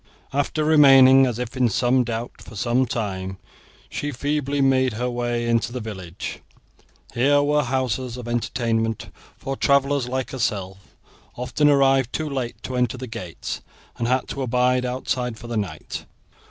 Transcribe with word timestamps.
After 0.33 0.63
remaining, 0.63 1.27
as 1.27 1.37
if 1.37 1.55
in 1.55 1.67
doubt, 2.03 2.41
for 2.41 2.55
some 2.55 2.87
time, 2.87 3.37
she 3.87 4.11
feebly 4.11 4.59
made 4.59 4.93
her 4.93 5.11
way 5.11 5.47
into 5.47 5.71
the 5.71 5.79
village. 5.79 6.39
Here 7.13 7.43
were 7.43 7.57
many 7.61 7.67
houses 7.67 8.17
of 8.17 8.27
entertainment, 8.27 9.13
for 9.37 9.55
travelers 9.55 10.07
like 10.07 10.31
herself 10.31 10.79
often 11.35 11.69
arrived 11.69 12.11
too 12.11 12.27
late 12.27 12.63
to 12.63 12.75
enter 12.77 12.97
the 12.97 13.05
gates, 13.05 13.61
and 13.95 14.07
had 14.07 14.27
to 14.29 14.41
abide 14.41 14.85
outside 14.85 15.37
for 15.37 15.45
the 15.45 15.55
night. 15.55 16.05